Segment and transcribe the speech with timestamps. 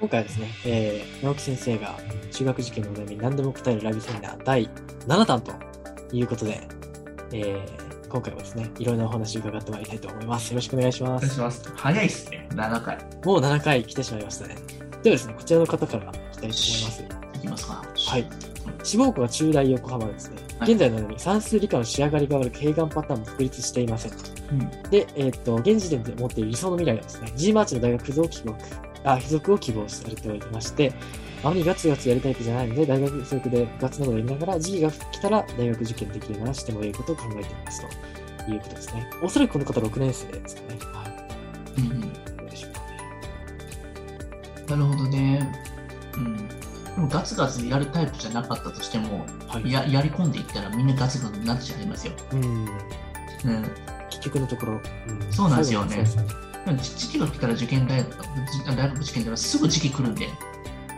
[0.00, 1.94] 今回はですね、えー、直樹先生が
[2.32, 4.70] 中学受験のお悩みに何でも答えるラビセミナー第
[5.06, 5.52] 7弾と
[6.10, 6.66] いうことで、
[7.32, 10.50] えー、今回はですね、いろんなお話を伺ってまいりたいと思います。
[10.52, 11.24] よろしくお願いします。
[11.24, 11.72] お願いします。
[11.76, 12.96] 早いっすね、7回。
[13.24, 14.54] もう7回来てしまいましたね。
[15.02, 17.04] ではですね、こちらの方からいきたいと思います。
[17.34, 17.84] いきますか。
[17.94, 18.26] はい。
[18.82, 20.36] 志望校は中大横浜ですね。
[20.36, 24.12] はい現在のように算数理科の仕上がりが悪く、併願パターンも確立していません。
[24.12, 24.90] うん。
[24.90, 28.56] で、えーっと、現時点で持っている理想の未来はですね、G マーチの大学付属を希望
[29.04, 30.92] あ付属を希望されておりまして、
[31.42, 37.80] あまりガツガツやりたいタイプじゃないので、大学付属で部活などをやりながら、時期が来たら大学受験できるならしてもいいことを考えています
[38.44, 39.10] ということですね。
[39.22, 40.78] おそらくこの方6年生ですかね。
[40.92, 41.04] は
[41.78, 41.80] い。
[41.80, 42.00] うんうん。
[42.00, 42.06] ど
[42.46, 42.86] うでしょうかね。
[44.68, 45.52] なるほどね。
[46.14, 46.36] うん。
[46.36, 46.54] で
[46.98, 49.72] もガツガツやるタイプじゃなかったとしても、はい。
[49.72, 52.12] ややり込んでいったらみんなガツガツになっちゃいますよ。
[52.32, 52.44] うん。
[52.44, 52.70] うん。
[54.20, 56.04] 結局のところ、うんそうなんですよね
[56.78, 58.10] 時時期が来たら受験大学、
[58.52, 60.28] じ大学受験ではすぐ時期来るんで。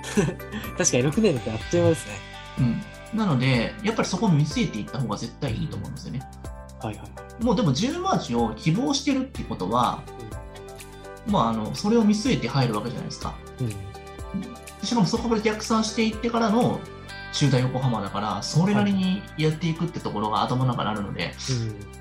[0.76, 2.12] 確かに6年ってあっという間ですね。
[2.58, 2.62] う
[3.16, 3.18] ん。
[3.18, 6.28] なので、やっぱりそこを見据えていった方が絶対いいと思うんですよね。
[6.82, 7.04] はいは
[7.40, 7.44] い。
[7.44, 10.02] もうでも10マーチを希望してるってことは、
[11.26, 13.34] まあ、あのそれを見据えて入るわけじゃないですか。
[13.60, 13.72] うん。
[14.84, 16.80] しかもそこから逆算していってからの
[17.32, 21.32] 中大横浜だから、それなりにやっていくってところが頭の中にあるので、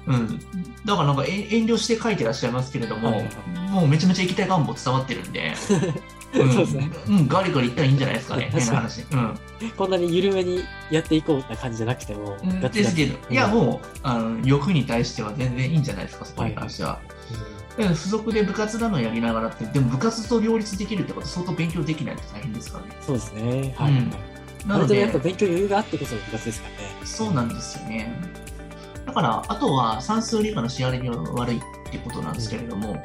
[0.08, 0.16] うん。
[0.16, 0.40] うん。
[0.86, 3.32] だからなんかえ遠慮して書いてらっしゃいますけれども、はいはい
[3.72, 6.92] もうめちゃめちゃ行きたい願望伝わってるんで、 そうですね。
[7.08, 9.06] うん、うん、ガリガリいったらいいんじゃないですか ね、変な話。
[9.10, 9.40] うん。
[9.78, 17.00] こんなに緩めにやっていこうって感じじゃなくても、ガツガツですけど、いやもう、あの欲に対しては全然いいんじゃないですか、そこに関しては。
[17.78, 22.98] だから付属で部活なのやりながらって、でも部活と両立できるってこと相当勉強できないと大変ですからね。
[23.06, 23.74] そうですね。
[23.78, 23.92] はい。
[23.92, 24.14] うん
[24.66, 27.06] なので、やっぱで、勉強余裕があってこその部活ですからね。
[27.06, 28.14] そうなんですよね。
[29.06, 33.04] だから、あとは算数理科の仕上がりが悪いってことなんですけれども、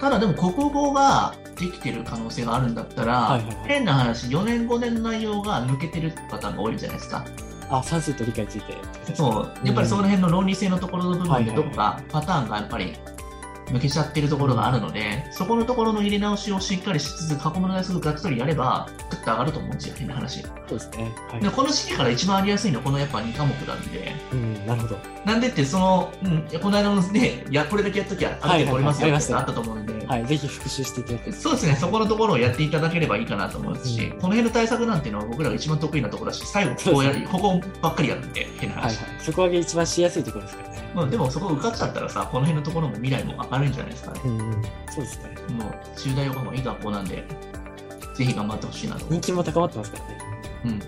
[0.00, 7.24] ただでも国語ができてる可能性があるんだったら、はいはいはい変な話、4年5年の内容が抜けてるパターンが多いじゃないですか。
[7.70, 8.74] あ、算数と理科について。
[9.14, 12.94] そう、やっぱりその辺の論理性のところの部分でどこはかパターンがやっぱり
[13.66, 18.88] 抜けちゃってるところがあるので、そこのところの入れ直しをしっかりしつつ、過去問題数がっつりやれば、
[19.24, 20.42] グッと上がると思うんですよ、変な話。
[20.42, 21.14] そうですね。
[21.30, 21.50] はいで。
[21.50, 24.98] この時期から一番ありやすいのはこのやっぱ2科目なんで、うん、なるほど。
[25.24, 30.26] なんでって、その、うん、この間のね、いや、これだけやっときゃ、ある程度取れますよってのあったと思うんで、はい。
[30.26, 31.32] ぜひ復習していただき。
[31.32, 38.98] そうですね、そこのところをやっていただければいいかなと思いますし、うんこの辺の対策なんていうのは僕らが一番得意なところだし、最後こうやる、ここばっかりやるんで、変な話。
[38.98, 39.20] はいはい。
[39.20, 40.74] そこが一番しやすいところですからね。
[40.94, 44.20] まあ、でもそこ受かっちゃったらさ、この辺のところも未来も明るいんじゃないですかね。
[44.24, 44.62] うんうん。
[44.90, 45.34] そうですね。
[45.54, 47.24] もう、中大横浜いい学校なんで、
[48.14, 49.04] ぜひ頑張ってほしいなと。
[49.10, 50.18] 人気も高まってますからね。
[50.64, 50.82] うん。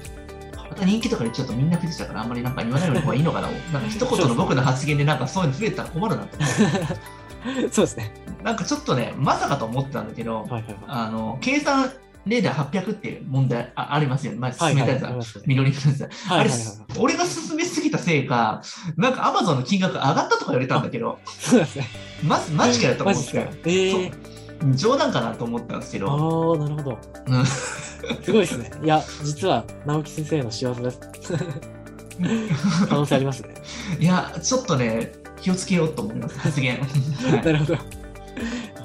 [0.71, 3.49] また人気とか言っちゃうとみんな増えてたから、あんまりなんか言わない方がいいのかな。
[3.73, 6.47] なんか一言の僕の発言でなんかそういうの増えたら困るなと思
[7.73, 8.13] そうですね。
[8.41, 8.43] う。
[8.45, 10.77] なんかちょっとね、まさかと思ってたんだけど、はいはいはい。
[10.87, 11.91] あの、計算
[12.27, 14.39] レーダー800っていう問題あありますよね。
[14.41, 14.75] 前はいはい。
[14.75, 15.43] 進めたやつは。
[15.47, 16.11] 緑色のやつ。
[16.29, 18.63] あれはいはいはい。、俺が進めすぎたせいか、
[18.97, 21.87] なんかアマゾンの金額上がったとか言われたんだけど、そうですね。
[22.25, 23.57] ま、マジかよと思ってですか？。
[23.67, 24.36] ええ
[24.75, 26.99] 冗談かなと思ったんですけあど、あ、なるほど。
[27.27, 28.71] うんすごいですね。
[28.83, 31.01] いや、実は、直樹先生の仕業です。
[32.89, 33.55] 可能性ありますね。
[33.99, 36.79] いや、ちょっとね、気をつけようと思います、発言。
[36.79, 37.73] はいなるほど。
[37.75, 37.85] わか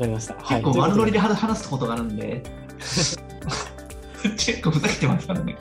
[0.02, 0.36] りました。
[0.36, 0.64] はい。
[0.64, 2.44] 結構悪ノリで話話すことがあるんで、
[4.38, 5.58] 結構ふざけてますからね。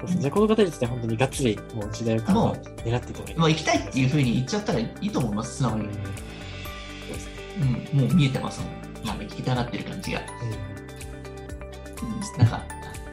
[0.00, 3.34] そうですねじゃあ、この方については本当にがっつり、もう時代を狙っていただいて。
[3.36, 5.88] まあ、行きたいっていうふうに言っちゃったらいいと思います、素直に。
[7.60, 9.06] そうん、もう見えてますもん。
[9.06, 10.20] なんか聞きたがってる感じが。
[10.42, 12.62] うんうん、なんか、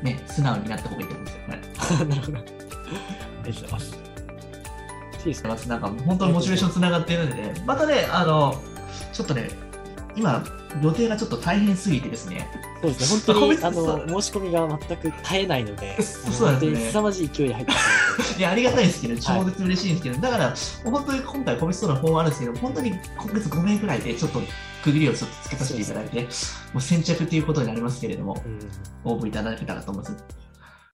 [0.01, 1.61] ね、素直になった方がいいと思うんですよね。
[2.09, 2.37] なるほど。
[2.37, 4.07] ありがとうございます。
[5.67, 8.55] なんか本当にモチベーションつながっているので、ね、またね、あの、
[9.11, 9.49] ちょっとね、
[10.17, 10.43] 今、
[10.81, 12.49] 予定がちょっと大変すぎてですね、
[12.81, 13.33] そうですね。
[13.35, 17.77] 本当に、あの、申し込みが全く絶えないので、そうですね本当に凄まじい勢いで入ってま
[18.25, 24.41] すいや、ありがたいですけど、超絶嬉しいんですけど、だから、本当に今回、個別相談の方もあるんですけど、本当に今月5名ぐらいで、ちょっと
[24.83, 26.27] 区切りをちょっとつけさせていただいて、も
[26.75, 28.41] う先着ということになりますけれども。
[28.45, 28.59] うん
[29.07, 30.15] 応募いただけたらと思います。